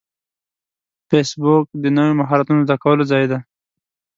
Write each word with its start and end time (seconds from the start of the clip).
فېسبوک 1.09 1.65
د 1.83 1.85
نوو 1.95 2.17
مهارتونو 2.19 2.59
زده 2.65 2.75
کولو 2.83 3.03
ځای 3.11 3.25
دی 3.31 3.39